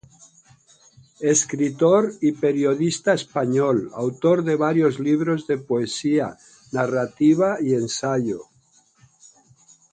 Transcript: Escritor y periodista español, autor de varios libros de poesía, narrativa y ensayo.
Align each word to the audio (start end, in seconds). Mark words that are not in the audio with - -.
Escritor 1.19 2.11
y 2.21 2.31
periodista 2.31 3.13
español, 3.13 3.91
autor 3.93 4.43
de 4.43 4.55
varios 4.55 4.99
libros 4.99 5.45
de 5.45 5.59
poesía, 5.59 6.37
narrativa 6.71 7.57
y 7.61 7.75
ensayo. 7.75 8.45